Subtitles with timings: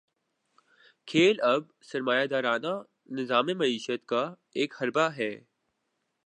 [1.07, 2.73] کھیل اب سرمایہ دارانہ
[3.09, 4.23] نظام معیشت کا
[4.53, 5.31] ایک حربہ ہے۔